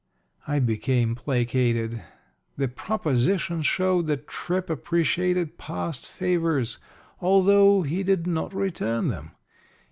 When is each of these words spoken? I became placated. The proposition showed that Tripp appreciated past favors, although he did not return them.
I 0.47 0.57
became 0.57 1.13
placated. 1.13 2.01
The 2.57 2.67
proposition 2.67 3.61
showed 3.61 4.07
that 4.07 4.27
Tripp 4.27 4.67
appreciated 4.67 5.59
past 5.59 6.07
favors, 6.07 6.79
although 7.19 7.83
he 7.83 8.01
did 8.01 8.25
not 8.25 8.51
return 8.51 9.09
them. 9.09 9.29